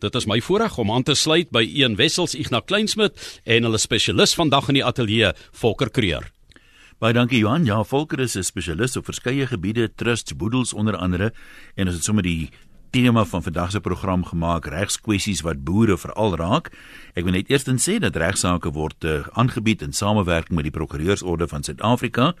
[0.00, 3.78] Dit is my voorreg om aan te sluit by Een Wessels Ignas Kleinsmid en hulle
[3.78, 6.30] spesialis vandag in die ateljee Volker Kreer.
[7.00, 7.66] Baie dankie Johan.
[7.68, 11.32] Ja, Volker is 'n spesialis op verskeie gebiede, trusts, boedels onder andere
[11.76, 12.48] en ons het sommer die
[12.90, 16.70] tema van vandag se program gemaak regskwessies wat boere veral raak.
[17.14, 21.46] Ek wil net eerstens sê dat regsaake word uh, aangebied in samewerking met die Prokureursorde
[21.50, 22.32] van Suid-Afrika.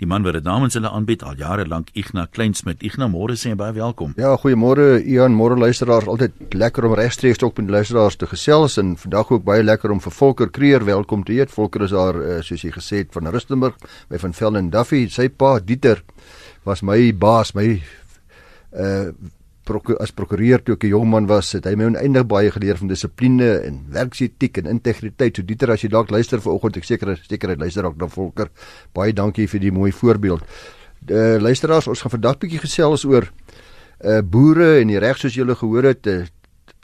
[0.00, 2.80] Die man wat dit namens hulle aanbied al jare lank Ignas Kleinsmid.
[2.86, 4.14] Ignas, môre sê baie welkom.
[4.16, 6.08] Ja, goeiemôre Ian, môre luisteraars.
[6.08, 10.00] Altyd lekker om regstreeks ook met luisteraars te gesels en vandag ook baie lekker om
[10.00, 11.52] vir Volker Kreer welkom te heet.
[11.52, 13.76] Volker is daar uh, soos jy gesê het van Rustenburg
[14.08, 15.08] by van Velden Duffy.
[15.12, 16.00] Sy pa Dieter
[16.64, 17.74] was my baas, my
[18.70, 19.12] uh
[20.00, 22.88] as prokureur toe ek 'n jong man was, het hy my oneindig baie geleer van
[22.88, 25.36] dissipline en werksetiek en integriteit.
[25.36, 28.50] So Dieter, as jy dalk luister vanoggend, ek seker seker hy luister ook na Volker.
[28.92, 30.42] Baie dankie vir die mooi voorbeeld.
[31.08, 33.30] Uh luisteraars, ons gaan vandag bietjie gesels oor
[34.04, 36.26] uh boere en die reg soos julle gehoor het, uh,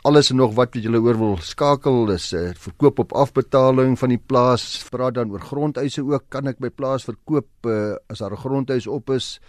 [0.07, 4.13] alles en nog wat wat julle oor wil skakel is uh, verkoop op afbetaling van
[4.13, 4.65] die plaas.
[4.87, 8.87] Vra dan oor grondeise ook, kan ek my plaas verkoop uh, as daar 'n grondhuis
[8.87, 9.41] op is?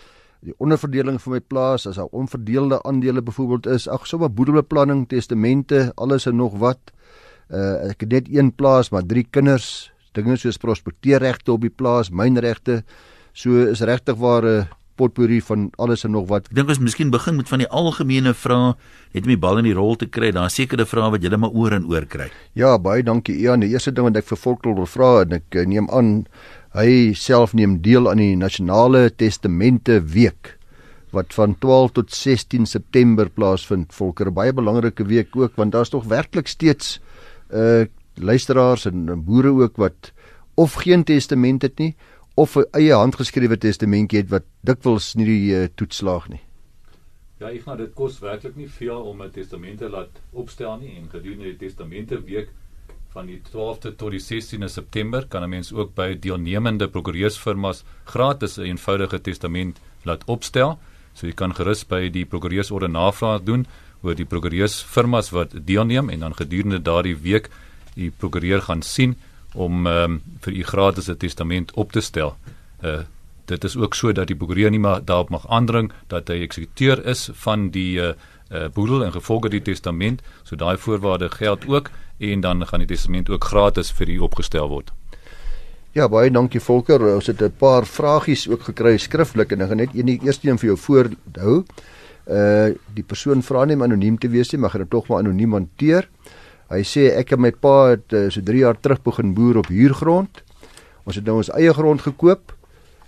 [0.46, 5.92] Die onderverdeling van my plaas as daar onverdeelde aandele byvoorbeeld is ag sommer boedelbeplanning testamente
[5.96, 6.80] alles en nog wat.
[7.50, 12.10] Uh, ek het net een plaas maar drie kinders dinge soos prospekteerregte op die plaas
[12.10, 12.82] mynregte
[13.34, 14.66] so is regtig waar 'n uh,
[14.98, 16.50] potpourri van alles en nog wat.
[16.52, 18.74] Ek dink ons miskien begin met van die algemene vrae
[19.14, 20.34] net om die bal in die rol te kry.
[20.36, 22.30] Daar sekerde vrae wat jy maar oor en oor kry.
[22.58, 23.64] Ja baie dankie Ian.
[23.64, 26.26] Die eerste ding wat ek vir Volkel wil vra en ek uh, neem aan
[26.78, 30.58] Hy self neem deel aan die Nasionale Testamente Week
[31.16, 33.94] wat van 12 tot 16 September plaasvind.
[33.96, 37.00] Volker, baie belangrike week ook want daar's tog werklik steeds
[37.50, 37.86] uh
[38.18, 40.12] luisteraars en boere ook wat
[40.58, 41.92] of geen testament het nie
[42.38, 46.42] of 'n eie handgeskrewe testamentjie het wat dikwels nie die uh, toetslaag nie.
[47.40, 50.96] Ja, ek gaan dit kos werklik nie veel om 'n testament te laat opstel nie
[50.98, 52.50] en gedurende die testamente week
[53.14, 58.58] van die 12de tot die 16de September kan 'n mens ook by deelnemende prokureursfirmas gratis
[58.58, 60.78] 'n eenvoudige testament laat opstel.
[61.14, 63.66] So jy kan gerus by die prokureursorde navraag doen
[64.04, 67.50] oor die prokureursfirmas wat deelneem en dan gedurende daardie week
[67.96, 69.16] die prokureur gaan sien
[69.54, 72.36] om um, vir u gratis 'n testament op te stel.
[72.84, 73.00] Uh
[73.48, 77.06] dit is ook so dat die prokureur nie maar daarop mag aandring dat hy eksekuteur
[77.06, 78.12] is van die uh,
[78.52, 80.22] uh boedel en gevolge die testament.
[80.44, 84.68] So daai voorwaarde geld ook en dan gaan die testament ook gratis vir u opgestel
[84.68, 84.92] word.
[85.98, 87.02] Ja, baie dankie Volker.
[87.16, 90.50] Ons het 'n paar vragies ook gekry skriftelik en ek gaan net een die eerste
[90.50, 91.64] een vir jou voorhou.
[92.28, 95.20] Uh die persoon vra nie om anoniem te wees nie, maar gaan dit tog maar
[95.20, 96.10] anoniem hanteer.
[96.68, 99.70] Hy sê ek en my pa het uh, so 3 jaar terug begin boer op
[99.72, 100.44] huurgrond.
[101.08, 102.52] Ons het nou ons eie grond gekoop.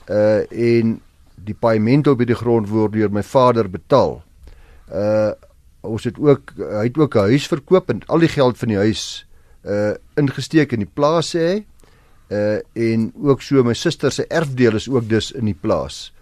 [0.07, 0.97] Uh en
[1.39, 4.21] die paaiement op die grond word deur my vader betaal.
[4.87, 5.31] Uh
[5.79, 8.77] ons het ook hy het ook 'n huis verkoop en al die geld van die
[8.77, 9.25] huis
[9.63, 11.57] uh ingesteek in die plaas sê hy.
[12.31, 16.13] Uh en ook so my suster se erfdeel is ook dus in die plaas.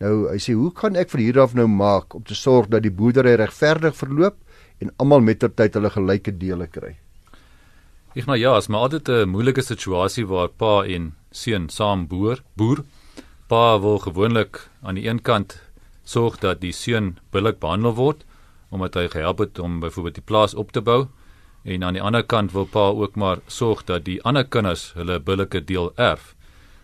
[0.00, 2.82] Nou hy sê hoe kan ek van hier af nou maak om te sorg dat
[2.82, 4.36] die boerdery regverdig verloop
[4.78, 6.96] en almal mettertyd hulle gelyke dele kry?
[8.16, 12.42] Ek maar ja, as maar altyd 'n moeilike situasie waar pa en seun saam boer,
[12.56, 12.84] boer.
[13.48, 15.60] Pa wil gewoonlik aan die een kant
[16.04, 18.24] sorg dat die seun billik behandel word
[18.70, 21.08] omdat hy gehelp het om byvoorbeeld die plaas op te bou
[21.64, 25.20] en aan die ander kant wil pa ook maar sorg dat die ander kinders hulle
[25.20, 26.34] billike deel erf.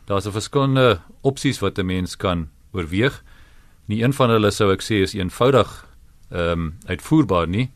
[0.07, 3.23] Daar's 'n verskillende opsies wat 'n mens kan oorweeg.
[3.87, 5.87] Nie een van hulle sou ek sê is eenvoudig
[6.31, 7.71] ehm um, uitvoerbaar nie.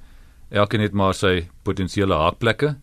[0.49, 2.77] Elkeen het maar sy potensiële haakplekke.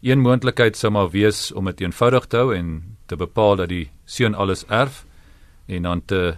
[0.00, 3.90] Een moontlikheid sou maar wees om dit eenvoudig te hou en te bepaal dat die
[4.04, 5.04] seun alles erf
[5.66, 6.36] en dan te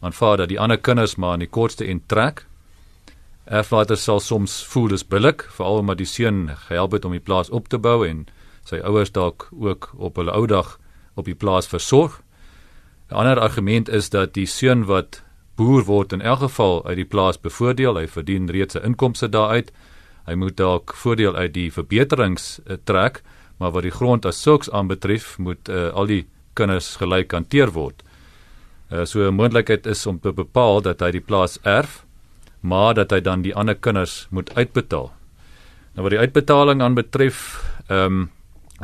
[0.00, 2.46] aanvaar dat die ander kinders maar in die kortste end trek
[3.46, 7.50] Erfvader sal soms voel dis billik, veral omdat die seun gehelp het om die plaas
[7.54, 8.24] op te bou en
[8.66, 10.72] sy ouers dalk ook op hulle ou dag
[11.14, 12.22] op die plaas versorg.
[13.10, 15.22] 'n Ander argument is dat die seun wat
[15.54, 19.70] boer word in elk geval uit die plaas bevoordeel, hy verdien reeds 'n inkomste daaruit.
[20.26, 23.22] Hy moet dalk voordeel uit die verbeterings uh, trek,
[23.58, 28.02] maar wat die grond as sulks aanbetref, moet uh, al die kinders gelyk hanteer word.
[28.90, 32.06] Uh, so 'n moontlikheid is om te bepaal dat hy die plaas erf
[32.66, 35.12] maar dat hy dan die ander kinders moet uitbetaal.
[35.94, 38.30] Nou wat die uitbetaling aanbetref, ehm um,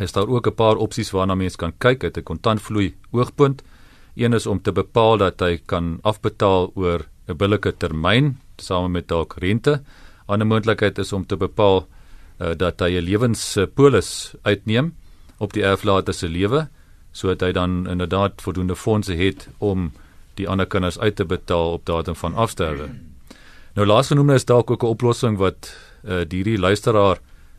[0.01, 3.63] is daar ook 'n paar opsies waarna mens kan kyk uit 'n kontantvloei oogpunt.
[4.15, 9.09] Een is om te bepaal dat hy kan afbetaal oor 'n billike termyn saam met
[9.09, 9.83] dalk rente.
[10.27, 11.87] Ander moontlikheid is om te bepaal
[12.39, 14.95] uh, dat hy 'n lewenspolis uitneem
[15.39, 16.69] op die erflater se lewe
[17.13, 19.93] sodat hy dan inderdaad voldoende fondse het om
[20.35, 22.89] die ander kinders uit te betaal op datum van afsterwe.
[23.75, 27.19] Nou laasgenoemde is dalk ook 'n oplossing wat uh, hierdie luisteraar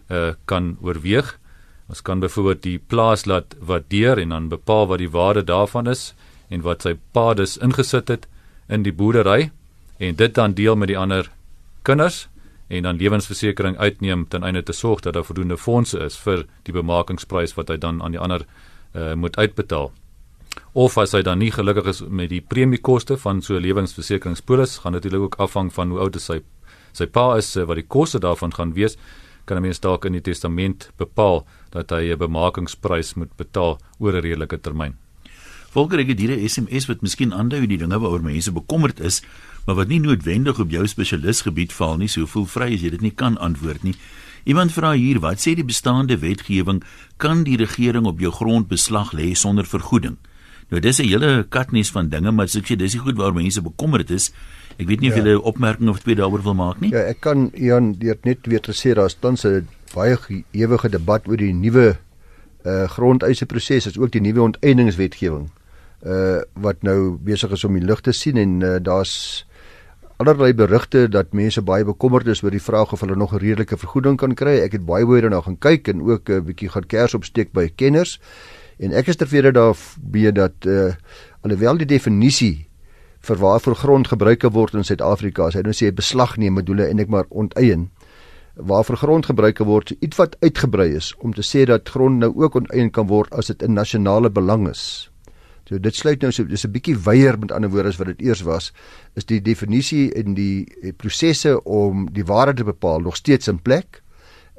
[0.09, 1.39] uh, kan oorweeg.
[1.87, 6.13] Ons kan byvoorbeeld die plaas laat waardeer en dan bepaal wat die waarde daarvan is
[6.49, 8.27] en wat sy pa dus ingesit het
[8.67, 9.51] in die boerdery
[9.97, 11.31] en dit dan deel met die ander
[11.81, 12.27] kinders
[12.73, 16.73] en dan lewensversekering uitneem ten einde te sorg dat daar voldoende fondse is vir die
[16.73, 18.45] bemakingsprys wat hy dan aan die ander
[18.95, 19.91] uh, moet uitbetaal.
[20.73, 24.91] Of as hy dan nie gelukkig is met die premiekoste van so 'n lewensversekeringspolis, gaan
[24.97, 26.41] natuurlik ook afhang van hoe oud sy
[26.93, 28.97] sy pa is uh, wat die koste daarvan gaan wees,
[29.45, 34.13] kan 'n mens dalk in die testament bepaal dat hy 'n bemakingsprys moet betaal oor
[34.13, 35.02] 'n redelike termyn.
[35.73, 39.23] Volker ek het hier 'n SMS wat miskien aandui die dinge waaroor mense bekommerd is,
[39.65, 43.01] maar wat nie noodwendig op jou spesialisgebied val nie, so voel vry as jy dit
[43.01, 43.95] nie kan antwoord nie.
[44.45, 46.83] Iemand vra hier, wat sê die bestaande wetgewing
[47.17, 50.17] kan die regering op jou grond beslag lê sonder vergoeding?
[50.69, 53.61] Nou dis 'n hele katnies van dinge, maar ek sê dis nie goed waaroor mense
[53.61, 54.31] bekommerd is.
[54.77, 55.23] Ek weet nie of ja.
[55.23, 56.91] jy 'n opmerking of twee daaroor wil maak nie.
[56.91, 60.17] Ja, ek kan Jan dit net weer sê daar's tans 'n baie
[60.51, 61.97] ewige debat oor die nuwe
[62.65, 65.49] uh grondeise proses, is ook die nuwe onteeningswetgewing
[66.05, 69.45] uh wat nou besig is om die lig te sien en uh, daar's
[70.17, 73.77] allerlei berigte dat mense baie bekommerd is oor die vraag of hulle nog 'n redelike
[73.77, 74.59] vergoeding kan kry.
[74.59, 77.51] Ek het baie baie daarna gaan kyk en ook 'n uh, bietjie gaan kers opsteek
[77.51, 78.19] by kenners.
[78.79, 80.93] En ek is tevrede daarby dat uh
[81.41, 82.67] alhoewel die definisie
[83.19, 87.07] vir waarvoor grond gebruik word in Suid-Afrika, as hy nou sê beslagneem bedoel en ek
[87.07, 87.89] maar onteien
[88.55, 92.55] waarvoor grond gebruik word, iets wat uitgebrei is om te sê dat grond nou ook
[92.55, 95.09] onteien kan word as dit in nasionale belang is.
[95.67, 98.21] So dit sluit nou so dis 'n bietjie weier met ander woorde as wat dit
[98.21, 98.73] eers was,
[99.15, 100.67] is die definisie in die
[100.97, 104.03] prosesse om die waarde te bepaal nog steeds in plek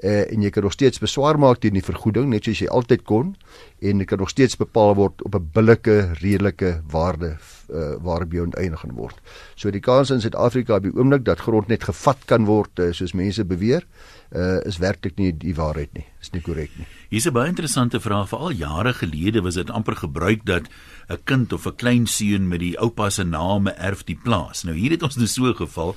[0.05, 3.05] uh, en jy kan nog steeds beswaar maak teen die vergoeding net soos jy altyd
[3.09, 3.35] kon
[3.81, 7.37] en dit kan nog steeds bepaal word op 'n billike redelike waarde
[7.71, 9.21] uh, waarop jy onteienig gaan word.
[9.57, 12.93] So die kans in Suid-Afrika op die oomblik dat grond net gevat kan word uh,
[12.93, 13.87] soos mense beweer,
[14.35, 16.07] uh, is werklik nie die waarheid nie.
[16.21, 16.87] Is nie korrek nie.
[17.11, 18.29] Hier's 'n baie interessante vraag.
[18.29, 20.69] Veral jare gelede was dit amper gebruik dat
[21.09, 24.65] 'n kind of 'n klein seun met die oupa se naam erf die plaas.
[24.65, 25.97] Nou hier het ons 'n so 'n geval.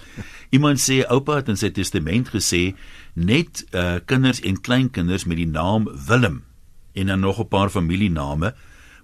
[0.50, 2.76] Iemand sê oupa het in sy testament gesê
[3.14, 6.44] net uh, kinders en kleinkinders met die naam Willem
[6.94, 8.54] en dan nog 'n paar familiename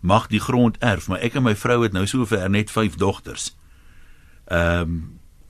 [0.03, 3.53] mag die grond erf, maar ek en my vrou het nou sover net 5 dogters.
[4.51, 4.95] Ehm um,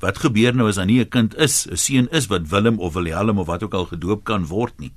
[0.03, 2.93] wat gebeur nou as daar nie 'n kind is, 'n seun is wat Willem of
[2.93, 4.91] Wilhelm of wat ook al gedoop kan word nie?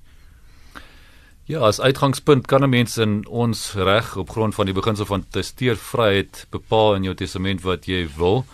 [1.46, 5.24] Ja, as uitgangspunt kan 'n mens in ons reg op grond van die beginsel van
[5.30, 8.44] testeervryheid bepaal in jou testament wat jy wil.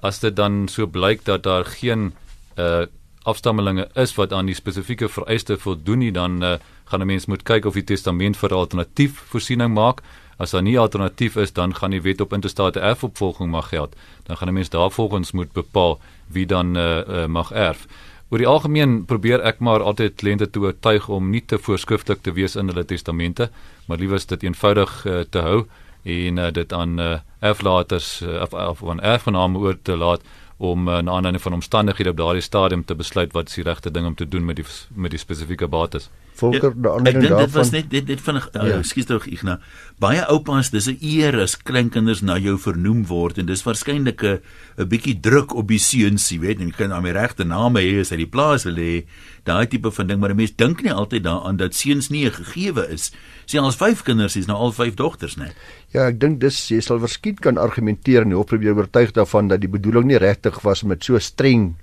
[0.00, 2.12] As dit dan so blyk dat daar geen
[2.56, 2.86] uh
[3.22, 7.42] afstammelinge is wat aan die spesifieke vereiste voldoen nie, dan uh, gaan 'n mens moet
[7.42, 10.02] kyk of die testament vir 'n alternatief voorsiening maak.
[10.38, 13.96] As daar nie alternatief is, dan gaan die wet op interstate erfopvolging mag geld.
[14.26, 17.86] Dan gaan 'n mens daarvolgens moet bepaal wie dan uh, uh, mag erf.
[18.28, 22.32] Oor die algemeen probeer ek maar altyd kliënte te oortuig om nie te voorskrifklik te
[22.32, 23.50] wees in hulle testamente,
[23.86, 25.66] maar liewer dit eenvoudig uh, te hou
[26.04, 30.22] en uh, dit aan uh, erflaters uh, of, of aan erfgename oor te laat
[30.58, 34.06] om uh, na aanleiding van omstandighede op daardie stadium te besluit wat die regte ding
[34.06, 34.64] om te doen met die
[34.94, 36.10] met die spesifieke bates.
[36.38, 37.44] Volker ja, ding daarvan.
[37.44, 38.76] Dit was net dit dit vinnig uh, ja.
[38.78, 39.58] ekskuus tog Ignas.
[39.98, 44.38] Baie oupas, dis 'n eer as kleinkinders na jou vernoem word en dis waarskynlik 'n
[44.78, 47.80] 'n bietjie druk op die seuns, jy weet, en jy kan aan my regte name
[47.80, 49.04] hê as hy die plaas wil hê.
[49.44, 52.86] Daai tipe van ding, maar mense dink nie altyd daaraan dat seuns nie 'n gegewe
[52.88, 53.10] is.
[53.46, 55.50] Sien ons vyf kinders, is nou al vyf dogters, né?
[55.92, 59.60] Ja, ek dink dis jy sal verskiet kan argumenteer en hoop probeer oortuig daarvan dat
[59.60, 61.74] die bedoeling nie regtig was met so streng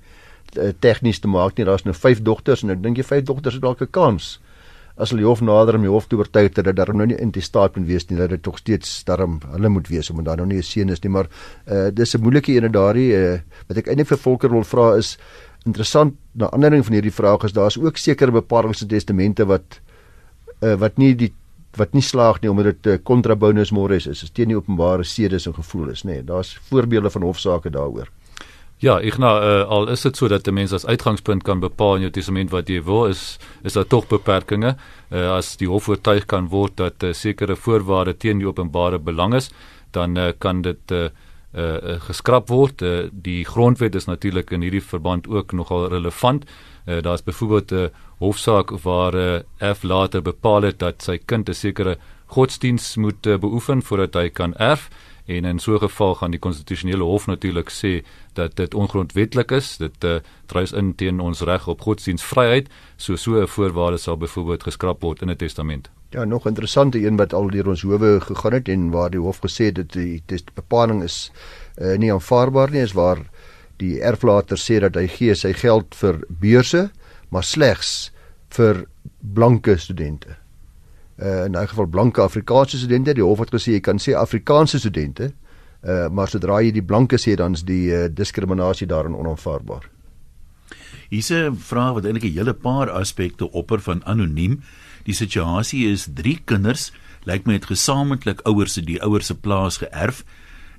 [0.57, 1.65] uh, tegnies te maak nie.
[1.65, 4.39] Daar's nou vyf dogters en ek dink jy vyf dogters het dalk 'n kans
[4.97, 7.31] as hulle hof nader om die hof te oortuig dat dit daarom nou nie in
[7.35, 10.37] die staat moet wees nie dat dit tog steeds daarom hulle moet wees omdat daar
[10.37, 11.11] nou nie 'n seun is nie.
[11.11, 11.27] Maar
[11.67, 15.17] uh, dis 'n moeilike ene daardie uh, wat ek eintlik vir Volker wil vra is
[15.65, 19.81] interessant na aanleiding van hierdie vraag is daar's ook sekere bepalinge in testamente wat
[20.61, 21.33] uh, wat nie die
[21.77, 25.03] wat nie slaag nie omdat dit 'n uh, kontrabonus mores is is teen die openbare
[25.03, 26.11] sedes en gevoelens nê.
[26.11, 28.09] Nee, daar's voorbeelde van hofsaake daaroor
[28.85, 31.95] Ja, ek nou uh, al is dit so dat 'n mens as uitgangspunt kan bepaal
[31.95, 34.75] in jou testament wat jy wil is is daar tog beperkings
[35.11, 39.33] uh, as die hof oortuig kan word dat uh, sekere voorwaarde teen die openbare belang
[39.33, 39.49] is,
[39.91, 41.09] dan uh, kan dit uh,
[41.57, 42.81] uh, geskraap word.
[42.81, 46.45] Uh, die grondwet is natuurlik in hierdie verband ook nogal relevant.
[46.85, 47.89] Uh, Daar's byvoorbeeld 'n uh,
[48.19, 53.25] hofsaak waar 'n uh, erf later bepaal het dat sy kind 'n sekere godsdiens moet
[53.25, 54.89] uh, beoefen voordat hy kan erf
[55.25, 59.77] en in so 'n geval gaan die konstitusionele hof natuurlik sê dat dit ongrondwettig is.
[59.77, 60.15] Dit uh,
[60.45, 62.69] druis in teen ons reg op godsdienstvryheid.
[62.97, 65.89] So so 'n voorwaarde sal byvoorbeeld geskraap word in 'n testament.
[66.09, 69.39] Ja nog interessante een wat al deur ons howe gegaan het en waar die hof
[69.39, 71.31] gesê het dat die bepaling is
[71.77, 73.19] uh, nie aanvaarbaar nie is waar
[73.77, 76.91] die erflater sê dat hy gee sy geld vir beurse
[77.29, 78.11] maar slegs
[78.49, 78.85] vir
[79.19, 80.44] blanke studente.
[81.17, 84.79] Uh in 'n geval blanke Afrikaanse studente, die hof het gesê jy kan sê Afrikaanse
[84.79, 85.31] studente,
[85.83, 89.89] uh maar sodra jy die blanke sê dan is die uh, diskriminasie daarin onaanvaarbaar.
[91.09, 94.61] Hier's 'n vraag wat eintlik 'n hele paar aspekte opper van anoniem.
[95.03, 96.91] Die situasie is drie kinders,
[97.23, 100.23] lyk my het gesamentlik ouers die ouers se plaas geërf.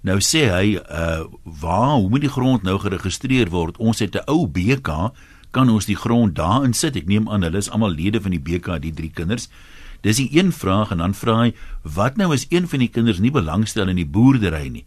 [0.02, 3.76] Nou sê hy, uh waar, hoe moet die grond nou geregistreer word?
[3.76, 5.12] Ons het 'n ou BK,
[5.50, 6.96] kan ons die grond daarin sit?
[6.96, 9.48] Ek neem aan hulle is almal lede van die BK, die drie kinders.
[10.06, 11.50] Dis die een vraag en dan vra hy,
[11.82, 14.86] wat nou as een van die kinders nie belangstel in die boerdery nie?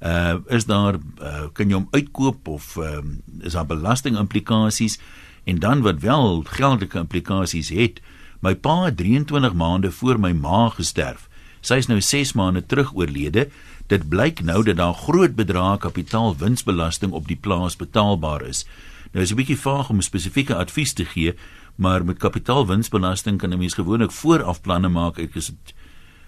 [0.00, 3.02] uh is daar uh, kan jy hom uitkoop of uh,
[3.44, 4.96] is daar belasting implikasies
[5.44, 8.00] en dan wat wel geldelike implikasies het
[8.40, 11.28] my pa 23 maande voor my ma gesterf.
[11.60, 13.50] Sy is nou 6 maande terug oorlede.
[13.92, 18.64] Dit blyk nou dat daar groot bedrae kapitaalwinsbelasting op die plaas betaalbaar is.
[19.12, 21.34] Nou is 'n bietjie vaag om spesifieke advies te gee
[21.80, 25.74] maar met kapitaalwinsbelasting kan 'n mens gewoonlik vooraf planne maak ek is dit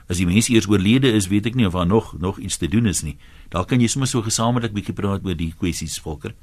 [0.08, 2.68] as die mens eers oorlede is, weet ek nie of daar nog nog iets te
[2.68, 3.16] doen is nie.
[3.48, 6.34] Daar kan jy sommer so gesamentlik bietjie praat oor die kwessies volker.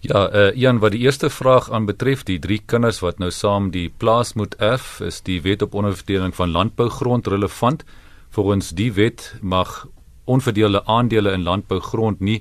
[0.00, 3.90] Ja, uh, Ian, wat die eerste vraag aanbetref, die drie kinders wat nou saam die
[3.90, 7.84] plaas moet erf, is die wet op onderverdeling van landbougrond relevant.
[8.30, 9.86] Volgens die wet mag
[10.24, 12.40] onverdeelde aandele in landbougrond nie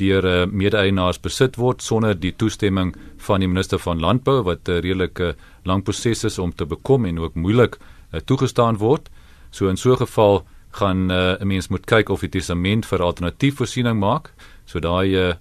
[0.00, 2.94] deur uh, mede-eienaars besit word sonder die toestemming
[3.26, 5.34] van die minister van landbou wat 'n uh, redelike
[5.64, 7.78] lang proses is om te bekom en ook moeilik
[8.12, 9.08] uh, toegestaan word.
[9.50, 13.02] So in so 'n geval gaan uh, 'n mens moet kyk of die testament vir
[13.02, 14.32] alternatief voorsiening maak.
[14.64, 15.34] So daai uh,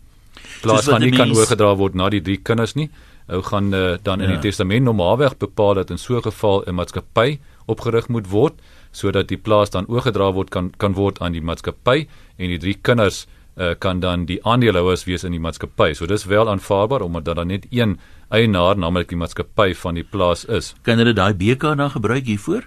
[0.62, 2.90] plaas gaan nie kan oorgedra word na die drie kinders nie.
[3.28, 4.36] Ou gaan uh, dan in ja.
[4.36, 8.54] die testament normaalweg bepaal dat in so 'n geval 'n maatskappy opgerig moet word
[8.92, 12.08] sodat die plaas dan oorgedra word kan kan word aan die maatskappy
[12.38, 15.94] en die drie kinders uh, kan dan die aandeelhouers wees in die maatskappy.
[15.94, 17.98] So dis wel aanvaarbaar omdat daar dan net een
[18.30, 20.74] eienaar, naamlik die maatskappy van die plaas is.
[20.84, 22.66] Kan hulle daai BK dan gebruik hiervoor?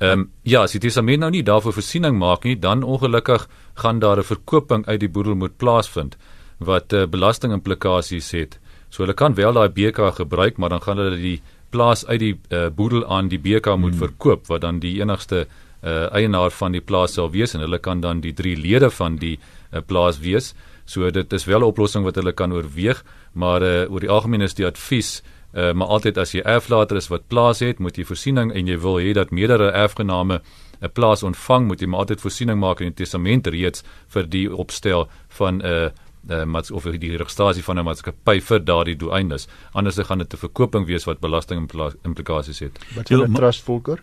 [0.00, 3.98] Ehm um, ja, as die testament nou nie daarvoor voorsiening maak nie, dan ongelukkig gaan
[4.00, 6.16] daar 'n verkoping uit die boedel moet plaasvind
[6.58, 8.58] wat uh, belastingimplikasies het.
[8.88, 12.40] So hulle kan wel daai BK gebruik, maar dan gaan hulle die plaas uit die
[12.48, 13.98] uh, boedel aan die BK moet hmm.
[13.98, 15.46] verkoop wat dan die enigste
[15.84, 19.16] uh, eienaar van die plaas sal wees en hulle kan dan die drie lede van
[19.16, 20.54] die uh, plaas wees.
[20.84, 24.42] So dit is wel 'n oplossing wat hulle kan oorweeg, maar uh, oor die algemeen
[24.42, 28.04] is die advies Uh, maar altyd as jy erflater is wat plaas het, moet jy
[28.06, 30.40] voorsiening en jy wil hê dat meerdere erfgename
[30.80, 34.46] 'n plaas ontvang, moet jy maar altyd voorsiening maak in die testament reeds vir die
[34.46, 35.90] opstel van 'n uh,
[36.30, 39.48] uh, mats of die registrasie van 'n maatskappy vir daardie doeleindes.
[39.72, 41.68] Anders gaan dit 'n verkoping wees wat belasting
[42.02, 42.78] implikasies het.
[42.94, 44.02] Wat is 'n trust volker?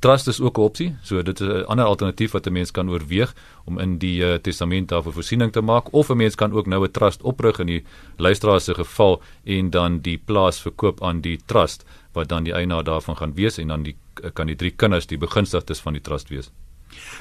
[0.00, 2.90] Trust is ook 'n opsie, so dit is 'n ander alternatief wat 'n mens kan
[2.90, 6.66] oorweeg om in die uh, testament daarvoor voorsiening te maak of 'n mens kan ook
[6.66, 7.84] nou 'n trust oprig in die
[8.16, 12.84] luisteraar se geval en dan die plaas verkoop aan die trust wat dan die eienaar
[12.84, 13.96] daarvan gaan wees en dan die
[14.32, 16.50] kan die drie kinders die begunstigdes van die trust wees.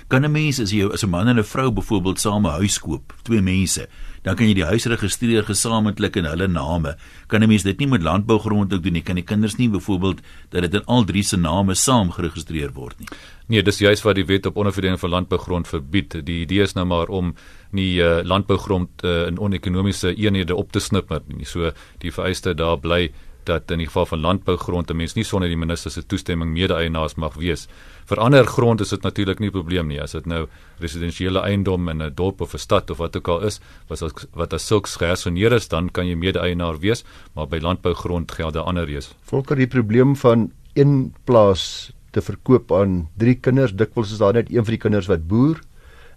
[0.07, 2.79] Kan 'n mens as jy as 'n man en 'n vrou byvoorbeeld saam 'n huis
[2.79, 3.87] koop, twee mense,
[4.23, 6.95] dan kan jy die huis registreer gesamentlik in hulle name.
[7.27, 9.01] Kan 'n mens dit nie met landbougrond ook doen nie?
[9.01, 12.99] Kan die kinders nie byvoorbeeld dat dit in al drie se name saam geregistreer word
[12.99, 13.07] nie?
[13.47, 16.25] Nee, dis juist wat die wet op onderverdeling van landbougrond verbied.
[16.25, 17.35] Die idee is nou maar om
[17.71, 21.45] nie uh, landbougrond uh, in onekonomiese eenhede op te snip nie.
[21.45, 23.11] So die vereiste daar bly
[23.49, 27.15] dat in die geval van landbougrond 'n mens nie sonder die minister se toestemming mede-eienaars
[27.15, 27.67] mag wees.
[28.09, 30.01] Vir ander grond is dit natuurlik nie 'n probleem nie.
[30.01, 30.47] As dit nou
[30.79, 34.25] residensiële eiendom in 'n dorp of 'n stad of wat ook al is, wat as,
[34.33, 37.03] wat as sulks gehersoneer is, dan kan jy mede-eienaar wees,
[37.35, 39.13] maar by landbougrond geld daar ander reëls.
[39.21, 44.49] Volker die probleem van een plaas te verkoop aan drie kinders, dikwels is daar net
[44.49, 45.61] een van die kinders wat boer.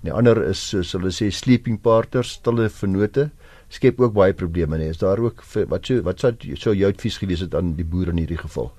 [0.03, 3.31] En die ander is soos hulle sê sleeping partners, stille vennote
[3.73, 4.89] skep ook baie probleme nie.
[4.93, 8.11] Is daar ook wat so wat sou so jou advies gewees het aan die boere
[8.11, 8.73] in hierdie geval?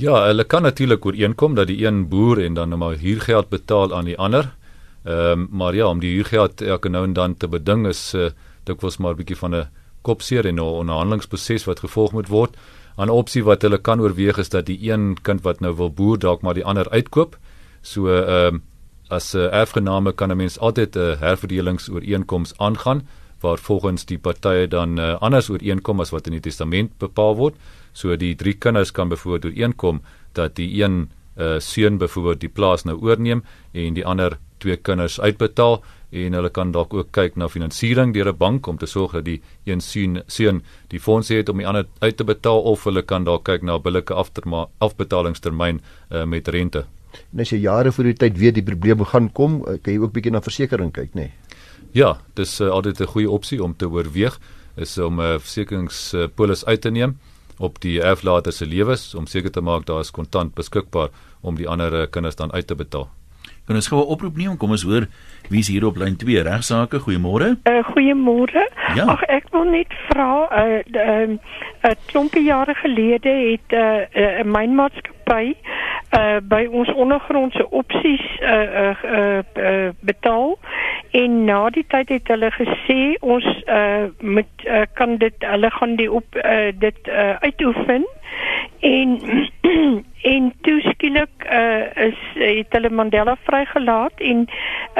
[0.00, 3.92] Ja, hulle kan natuurlik ooreenkom dat die een boer en dan nou maar huurgeld betaal
[3.94, 4.46] aan die ander.
[5.04, 8.30] Ehm um, maar ja, om die huurgeld elke nou en dan te beding is uh,
[8.64, 9.68] dikwels maar 'n bietjie van 'n
[10.02, 12.56] kopseer en 'n onderhandelingsproses wat gevolg moet word.
[12.96, 16.18] 'n Opsie wat hulle kan oorweeg is dat die een kind wat nou wil boer
[16.18, 17.36] dalk maar die ander uitkoop.
[17.82, 18.62] So ehm um,
[19.08, 23.06] as 'n uh, erfgename kan 'n mens altyd 'n uh, herverdelingsooreenkoms aangaan
[23.40, 27.54] waar volgens die partye dan uh, anders ooreenkom as wat in die testament bepaal word.
[27.92, 32.84] So die drie kinders kan byvoorbeeld ooreenkom dat die een uh, seun byvoorbeeld die plaas
[32.84, 33.42] nou oorneem
[33.72, 35.80] en die ander twee kinders uitbetaal
[36.10, 39.24] en hulle kan dalk ook kyk na finansiering deur 'n bank om te sorg dat
[39.24, 43.02] die een seun seun die fondse het om die ander uit te betaal of hulle
[43.02, 44.14] kan dalk kyk na billike
[44.78, 45.80] afbetalingstermyn
[46.10, 46.84] uh, met rente.
[47.32, 50.12] En as jy jare voor die tyd weet die probleme gaan kom, kan jy ook
[50.12, 51.20] bietjie na versekerings kyk, nê?
[51.20, 51.32] Nee?
[51.92, 54.38] Ja, dis uh, altyd 'n goeie opsie om te oorweeg
[54.76, 57.18] is om 'n uh, versekeringspolis uit te neem
[57.60, 61.68] op die erflater se lewens om seker te maak daar is kontant beskikbaar om die
[61.68, 63.08] ander uh, kinders dan uit te betaal.
[63.66, 64.56] Kan ons gou 'n oproep neem?
[64.56, 65.06] Kom ons hoor
[65.48, 66.98] wie's hier op lyn 2 regsaake.
[66.98, 67.56] Goeiemôre.
[67.64, 68.64] Uh, goeiemôre.
[68.94, 69.04] Ja.
[69.04, 71.40] Ag ek wil net vra 'n uh, 'n
[71.84, 75.54] uh, klompie jare gelede het 'n uh, uh, mynmaatskappy
[76.10, 78.50] uh by ons ondergrondse opsies uh,
[78.82, 80.58] uh uh uh betaal
[81.10, 85.96] en na die tyd het hulle gesê ons uh moet uh, kan dit hulle gaan
[85.98, 88.06] die op uh, dit uh, uitoefen
[88.80, 89.16] en
[90.34, 94.46] en toe skielik uh, is het hulle Mandela vrygelaat en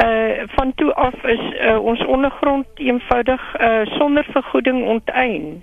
[0.03, 5.63] uh van toe af is uh, ons ondergrond eenvoudig uh sonder vergoeding onteien.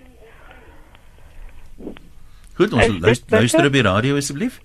[2.53, 4.61] Goed, ons luister, luister op die radio asseblief.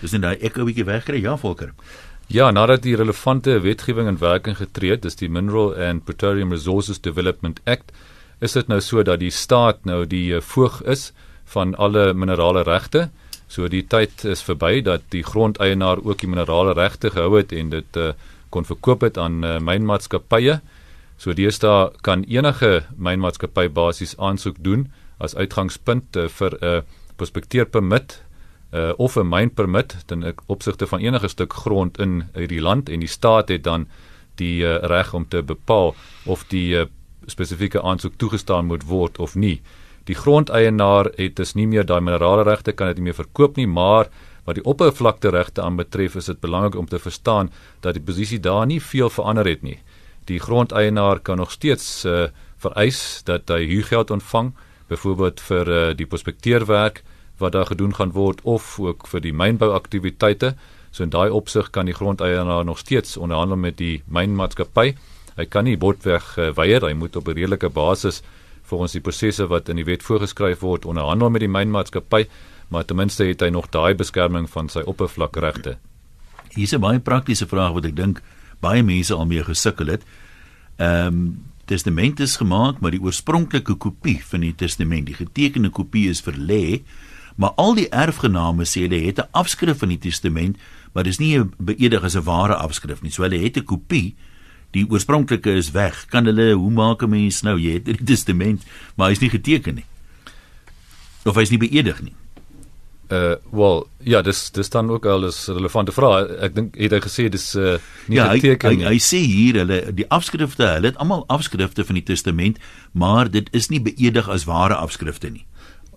[0.00, 1.22] Dis net daai ekko bietjie wegkry.
[1.22, 1.70] Ja, Volker.
[2.32, 6.96] Ja, nadat die relevante wetgewing in werking getree het, dis die Mineral and Petroleum Resources
[7.04, 7.90] Development Act,
[8.40, 11.10] is dit nou so dat die staat nou die eh, voog is
[11.52, 13.10] van alle minerale regte.
[13.52, 17.68] So die tyd is verby dat die grondeienaar ook die minerale regte gehou het en
[17.74, 18.14] dit uh,
[18.48, 20.62] kon verkoop het aan uh, mynmaatskappye.
[21.20, 24.88] So deesdae kan enige mynmaatskappy basies aansoek doen
[25.20, 26.80] as uitgangspunt uh, vir 'n uh,
[27.20, 28.22] prospekteerpermit
[28.72, 33.08] uh, of 'n mynpermit ten opsigte van enige stuk grond in hierdie land en die
[33.08, 33.86] staat het dan
[34.34, 36.84] die uh, reg om te bepaal of die uh,
[37.26, 39.60] spesifieke aansoek toegestaan moet word of nie.
[40.04, 43.66] Die grondeienaar het dus nie meer daai minerale regte kan dit nie meer verkoop nie,
[43.66, 44.08] maar
[44.44, 48.66] wat die oppervlakte regte aanbetref is dit belangrik om te verstaan dat die posisie daar
[48.66, 49.78] nie veel verander het nie.
[50.26, 52.26] Die grondeienaar kan nog steeds uh,
[52.56, 54.52] vereis dat hy huurgeld ontvang,
[54.88, 57.02] byvoorbeeld vir uh, die prospekteerwerk
[57.42, 60.54] wat daar gedoen gaan word of ook vir die mynbouaktiwiteite.
[60.92, 64.94] So in daai opsig kan die grondeienaar nog steeds onderhandel met die mynmaatskappy.
[65.36, 68.22] Hy kan nie botweg uh, weier, hy moet op 'n redelike basis
[68.62, 72.26] volgens die prosesse wat in die wet voorgeskryf word onderhandel met die mynmaatskappy,
[72.68, 75.76] maar ten minste het hy nog daai beskerming van sy oppervlakregte.
[76.54, 78.22] Hier's 'n baie praktiese vraag wat ek dink
[78.60, 80.02] baie mense al mee gesukkel het.
[80.76, 86.08] Ehm um, testament is gemaak, maar die oorspronklike kopie van die testament, die getekende kopie
[86.10, 86.82] is verlê,
[87.36, 90.56] maar al die erfgename sê hulle het 'n afskrif van die testament,
[90.92, 93.10] maar dis nie 'n beëdig as 'n ware afskrif nie.
[93.10, 94.14] So hulle het 'n kopie.
[94.70, 96.06] Die oorspronklike is weg.
[96.08, 97.58] Kan hulle hoe maak 'n mens nou?
[97.58, 98.64] Jy het die testament,
[98.96, 99.84] maar hy's nie geteken nie.
[101.24, 102.14] Of hy's nie beëdig nie.
[103.12, 106.28] Uh wel, ja, dis dis dan ook al 'n relevante vraag.
[106.40, 108.86] Ek dink het hy gesê dis uh nie ja, hy, geteken hy, nie.
[108.86, 112.58] hy sê hier hulle die afskrifte, hulle het almal afskrifte van die testament,
[112.92, 115.44] maar dit is nie beëdig as ware afskrifte nie.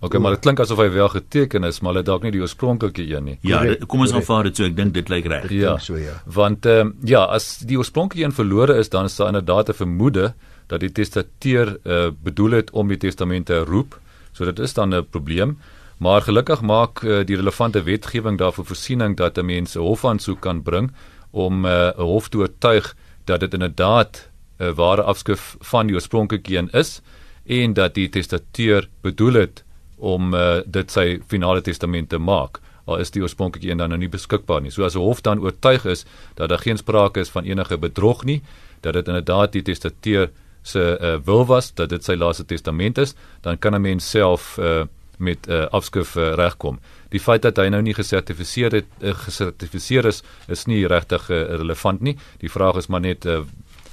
[0.00, 3.02] Okay, maar dit klink asof hy wel geteken is, maar hy dalk nie die oorspronklike
[3.16, 3.38] een nie.
[3.40, 4.28] Ja, Korrek, dit- kom ons korrek.
[4.28, 5.50] aanvaar dit so, ek dink dit lyk reg.
[5.50, 6.22] Ja, so, ja.
[6.26, 10.34] Want ehm ja, as die oorspronklike een verlore is, dan is daar inderdaad 'n vermoede
[10.66, 13.98] dat die testateur uh, bedoel het om die testament te roep.
[14.32, 15.58] So dit is dan 'n probleem.
[15.98, 20.62] Maar gelukkig maak uh, die relevante wetgewing daarvoor voorsiening dat 'n mens 'n hofaansoek kan
[20.62, 20.92] bring
[21.30, 24.28] om uh, 'n hof te oortuig dat dit inderdaad
[24.60, 27.00] 'n ware afskrif van die oorspronklike een is
[27.46, 29.64] en dat die testateur bedoel het
[29.96, 33.98] om uh, dit sy finale testament te maak al is die oorspronklike een dan nou
[33.98, 34.70] nie beskikbaar nie.
[34.70, 36.04] So as 'n hof dan oortuig is
[36.34, 38.42] dat daar geen sprake is van enige bedrog nie,
[38.80, 40.30] dat dit inderdaad die testateur
[40.62, 44.58] se uh, wil was dat dit sy laaste testament is, dan kan 'n mens self
[44.58, 44.84] uh,
[45.18, 46.78] met uh, afskrif uh, regkom.
[47.08, 51.42] Die feit dat hy nou nie gesertifiseer het uh, gesertifiseer is, is nie regtig uh,
[51.56, 52.16] relevant nie.
[52.38, 53.40] Die vraag is maar net uh,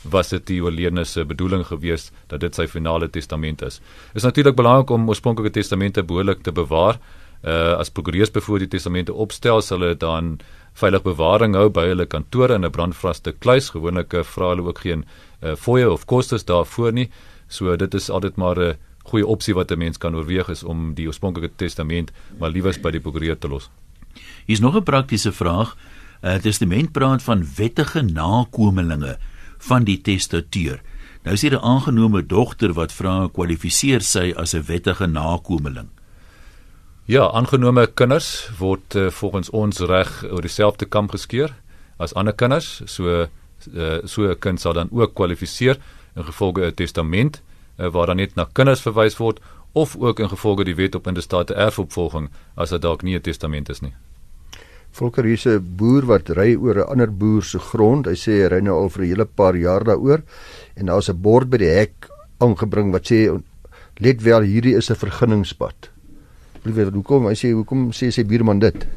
[0.04, 3.80] was dit die oorledene se bedoeling gewees dat dit sy finale testament is.
[4.14, 7.00] Is natuurlik belangrik om oorspronklike testamente behoorlik te bewaar.
[7.44, 10.40] Uh as prokureurs byvoorbeeld die testamente opstel, sal hulle dan
[10.74, 13.70] veilig bewaring hou by hulle kantore in 'n brandvaste kluis.
[13.70, 15.06] Gewoonlik uh, vra hulle ook geen
[15.42, 17.10] uh, fooie of kostes daarvoor nie.
[17.48, 20.94] So dit is altyd maar 'n goeie opsie wat 'n mens kan oorweeg is om
[20.94, 23.70] die oorspronklike testament maar liewers by die prokureur te los.
[24.46, 25.76] Hier's nog 'n praktiese vraag.
[26.22, 29.18] 'n Testament praat van wettige nakommelinge
[29.68, 30.82] van die testateur.
[31.24, 35.90] Nou is hier 'n aangenome dogter wat vra kwalifiseer sy as 'n wettige nakomeling.
[37.06, 41.56] Ja, aangenome kinders word uh, volgens ons reg oor dieselfde kam geskeer
[41.98, 42.82] as ander kinders.
[42.86, 43.28] So
[43.74, 45.78] uh, so 'n kind sal dan ook kwalifiseer
[46.16, 47.42] in gevolge 'n testament
[47.78, 49.40] uh, waar dan net na kinders verwys word
[49.72, 53.70] of ook in gevolge die wet op interstate erfopvolging as dit dalk nie 'n testament
[53.70, 53.94] is nie.
[54.94, 58.06] Volker hier's 'n boer wat ry oor 'n ander boer se grond.
[58.06, 60.22] Hy sê hy ry nou al vir 'n hele paar jaar daaroor
[60.78, 63.42] en daar's 'n bord by die hek aangebring wat sê
[64.00, 65.90] let wel hierdie is 'n vergunningspad.
[66.64, 67.26] Wil weet hoekom?
[67.26, 68.88] Hy sê hoekom sê sy buurman dit?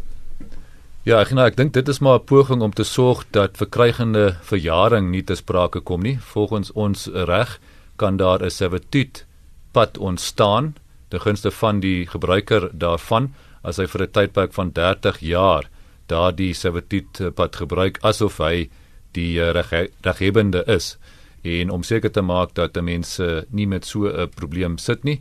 [1.05, 4.37] Ja, ek nou ek dink dit is maar 'n poging om te sorg dat verkrygende
[4.43, 6.19] verjaring nie te sprake kom nie.
[6.19, 7.59] Volgens ons reg
[7.97, 9.25] kan daar 'n servituut
[9.73, 10.75] pad ontstaan
[11.09, 13.33] ten gunste van die gebruiker daarvan
[13.63, 15.65] as hy vir 'n tydperk van 30 jaar
[16.07, 18.69] daardie servituut pad gebruik asof hy
[19.13, 19.53] die uh,
[20.01, 20.97] reghebende is
[21.43, 25.21] en om seker te maak dat mense nie met so 'n probleem sit nie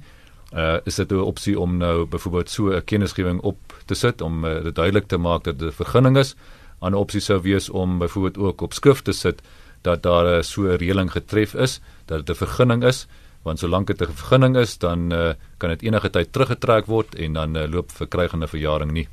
[0.53, 4.45] uh, is dit 'n opsie om nou byvoorbeeld so 'n kennisgewing op te sit om
[4.45, 6.35] uh, dit duidelik te maak dat dit 'n vergunning is.
[6.81, 9.41] 'n opsie sou wees om byvoorbeeld ook op skrif te sit
[9.81, 13.07] dat daar so 'n reëling getref is dat dit 'n vergunning is
[13.43, 17.33] want solank dit 'n vergunning is dan uh, kan dit enige tyd teruggetrek word en
[17.33, 19.07] dan uh, loop verkrygende verjaring nie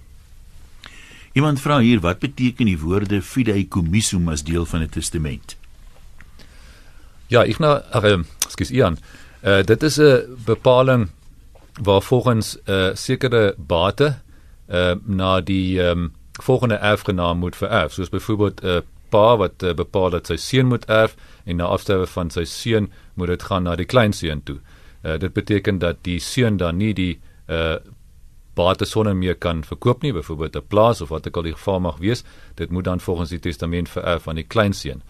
[1.33, 5.57] Iemand vra hier wat beteken die woorde fidei commissum as deel van 'n testament
[7.33, 8.05] Ja, ek nou, ag,
[8.49, 8.99] skus Ian.
[9.41, 11.09] Uh, dit is 'n bepaling
[11.83, 14.19] waar volgens 'n uh, sekere bate
[14.69, 19.75] uh, na die um, volgende erfgenaam moet vererf soos byvoorbeeld 'n uh, pa wat uh,
[19.75, 23.63] bepaal dat sy seun moet erf en na afsterwe van sy seun moet dit gaan
[23.69, 24.59] na die kleinseun toe.
[25.03, 27.77] Uh, dit beteken dat die seun dan nie die uh,
[28.55, 31.81] bate sonder meer kan verkoop nie, byvoorbeeld 'n plaas of wat ook al die geval
[31.81, 35.03] mag wees, dit moet dan volgens die testament vererf aan die kleinseun.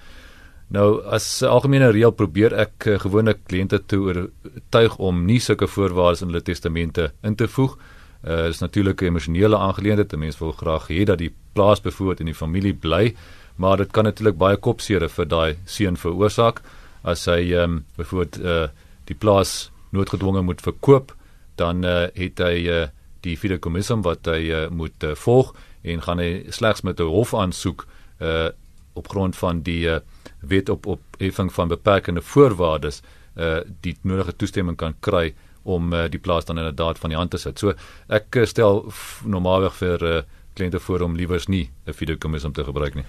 [0.68, 6.22] Nou as algemene reël probeer ek uh, gewoonlik kliënte toe oortuig om nie sulke voorwaardes
[6.22, 7.76] in hulle testamente in te voeg
[8.24, 10.16] uh, is natuurlik 'n emosionele aangeleentheid.
[10.16, 13.14] Mense wil graag hê dat die plaas bevoer in die familie bly,
[13.56, 16.62] maar dit kan natuurlik baie kopseere vir daai seun veroorsaak
[17.02, 18.68] as hy ehm um, byvoorbeeld uh,
[19.04, 21.12] die plaas noodgedwonge moet verkoop,
[21.56, 22.86] dan uh, het hy uh,
[23.22, 27.34] die fideikommissum wat hy uh, moet uh, volg en gaan hy slegs met 'n hof
[27.34, 27.86] aansoek
[28.20, 28.50] uh,
[28.92, 30.00] op grond van die uh,
[30.40, 33.02] wet op op heffing van beperkende voorwaardes
[33.36, 37.30] uh, die nodige toestemming kan kry om uh, die plaas dan inderdaad van die hand
[37.30, 37.58] te sit.
[37.58, 37.74] So
[38.08, 38.84] ek stel
[39.24, 40.22] normaalweg vir uh,
[40.54, 43.04] kliënte voor om liewers nie 'n fideikomis om te gebruik nie.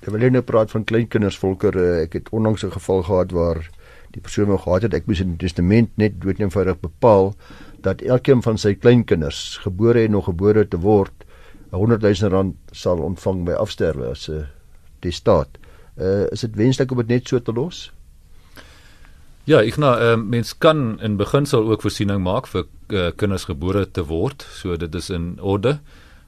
[0.00, 1.76] Ek wil nou praat van kleinkinders volker.
[1.76, 3.68] Uh, ek het onlangs 'n geval gehad waar
[4.10, 7.34] die persoon wou gehad het ek moes in die testament net doodnoodig bepaal
[7.82, 11.24] dat elkeen van sy kleinkinders gebore en nog gebore te word
[11.70, 14.46] 100 000 rand sal ontvang by afsterwe as 'n uh,
[15.00, 15.48] testaat.
[15.98, 17.92] Uh, is dit wenslik om dit net so te los?
[19.44, 23.86] Ja, ek nou uh, mens kan in beginsel ook voorsiening maak vir uh, kinders gebore
[23.90, 25.78] te word, so dit is in orde.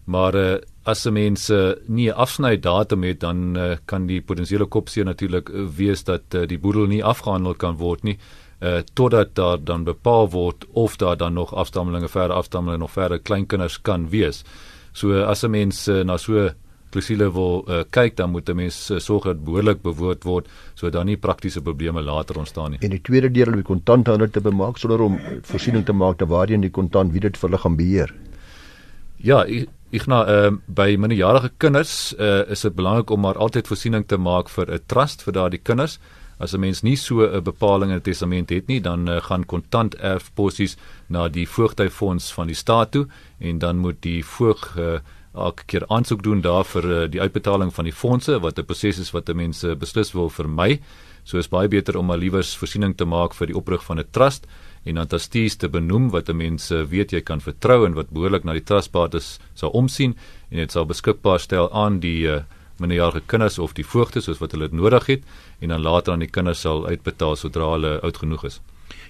[0.05, 4.21] Maar uh, as 'n mens uh, nie 'n afsny datum het dan uh, kan die
[4.21, 8.19] potensiële kopseer natuurlik uh, wees dat uh, die boedel nie afgehandel kan word nie
[8.61, 13.19] uh, totdat daar dan bepaal word of daar dan nog afstammelinge verder afstammelinge nog verder
[13.19, 14.45] kleinkinders kan wees.
[14.93, 16.51] So as 'n mens uh, na so
[16.91, 20.93] klousule wil uh, kyk dan moet 'n mens uh, sorg dat behoorlik bewoord word sodat
[20.93, 22.79] daar nie praktiese probleme later ontstaan nie.
[22.81, 26.29] En die tweede deel om die kontanthouder te bemaak sonder om voorsiening te maak dat
[26.29, 28.15] waarheen die kontant wie dit vir hulle gaan beheer.
[29.17, 29.45] Ja,
[29.91, 34.17] ek nou uh, by minderjarige kinders uh, is dit belangrik om maar altyd voorsiening te
[34.17, 35.99] maak vir 'n trust vir daardie kinders.
[36.41, 39.45] As 'n mens nie so 'n bepaling in 'n testament het nie, dan uh, gaan
[39.47, 40.77] kontant erfposies
[41.09, 43.07] na die voogtyfonds van die staat toe
[43.39, 44.99] en dan moet die voog uh,
[45.35, 48.99] elke keer aansoek doen daar vir uh, die uitbetaling van die fondse wat 'n proses
[48.99, 50.81] is wat mense beslis wil vermy.
[51.25, 54.11] So is baie beter om maar liewers voorsiening te maak vir die oprig van 'n
[54.11, 54.47] trust
[54.85, 58.53] en dan trustees te benoem wat mense weet jy kan vertrou en wat behoorlik na
[58.53, 60.17] die trustbates sal omsien
[60.51, 62.41] en dit sal beskikbaar stel aan die uh,
[62.81, 65.23] minderjarige kinders of die voogte soos wat hulle dit nodig het
[65.61, 68.61] en dan later aan die kinders sal uitbetaal sodra hulle oud genoeg is.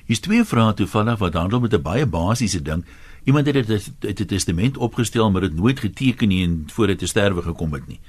[0.06, 2.84] Hier's twee vrae toevallig wat handel met 'n baie basiese ding.
[3.24, 7.06] Iemand het dit 'n testament opgestel maar dit nooit geteken nie en voor dit te
[7.06, 8.00] sterwe gekom het nie.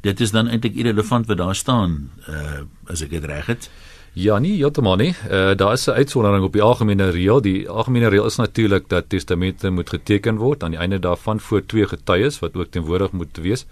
[0.00, 3.70] Dit is dan eintlik irrelevant wat daar staan, uh as ek dit reg het.
[4.12, 5.14] Ja nee, heeltemal nie.
[5.30, 7.40] Uh daar is 'n uitsondering op die algemene reël.
[7.40, 11.66] Die algemene reël is natuurlik dat testamente moet geteken word aan die einde daarvan voor
[11.66, 13.66] twee getuies wat ook teenwoordig moet wees.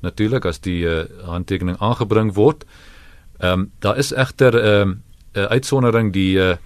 [0.00, 2.64] Natuurlik as die uh, handtekening aangebring word.
[3.38, 5.02] Ehm um, daar is egter 'n um,
[5.34, 6.56] 'n uitsondering die uh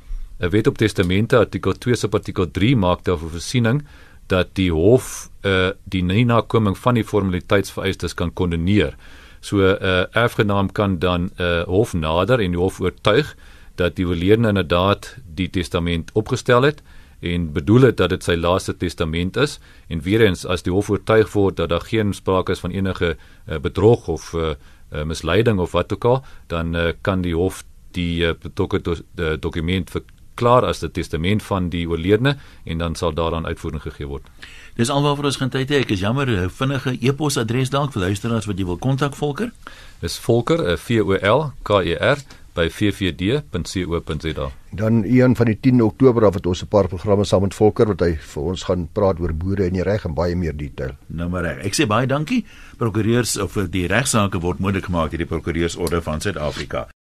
[0.51, 3.85] Wet op Testamente artikel 2 sub artikel 3 maak daarvoor voorsiening
[4.27, 8.97] dat die hof uh die nakoming van die formaliteitsvereistes kan kondeneer.
[9.41, 13.37] So 'n uh, erfgenaam kan dan 'n uh, hof nader en die hof oortuig
[13.75, 16.83] dat die oorledene inderdaad die testament opgestel het
[17.23, 19.59] en bedoel het dat dit sy laaste testament is
[19.89, 23.15] en weer eens as die hof oortuig word dat daar geen sprake is van enige
[23.15, 24.55] uh, bedrog of uh,
[24.93, 27.63] uh, misleiding of wat ook al dan uh, kan die hof
[27.95, 28.97] die uh, betrokke do
[29.39, 30.03] dokument vir
[30.35, 34.27] klaar as 'n testament van die oorledene en dan sal daaraan uitvoering gegee word.
[34.75, 35.81] Dis alwaar vir ons gaan tyd hê.
[35.85, 39.53] Ek is jammer, 'n vinnige e-posadres dalk vir luisteraars wat jy wil kontak Volker.
[40.01, 42.19] Dis Volker, eh, V O L K E R
[42.55, 44.51] by ffd.co.za.
[44.71, 47.87] Dan een van die 10 Oktober af het ons 'n paar programme saam met Volker
[47.87, 50.97] wat hy vir ons gaan praat oor boere en die reg en baie meer detail.
[51.07, 51.65] Nou maar reg.
[51.65, 52.45] Ek sê baie dankie.
[52.77, 56.93] Prokureurs of die regsaake word moontlik gemaak deur die Prokureursorde van Suid-Afrika.